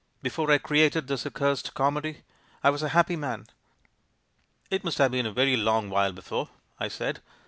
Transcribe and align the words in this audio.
Before 0.23 0.49
I 0.49 0.57
created 0.57 1.05
this 1.05 1.27
accursed 1.27 1.75
comedy 1.75 2.23
I 2.63 2.71
was 2.71 2.81
a 2.81 2.89
happy 2.89 3.15
man." 3.15 3.45
"It 4.71 4.83
must 4.83 4.97
have 4.97 5.11
been 5.11 5.27
a 5.27 5.31
very 5.31 5.55
long 5.55 5.91
while 5.91 6.11
before," 6.11 6.49
I 6.79 6.87
said. 6.87 7.21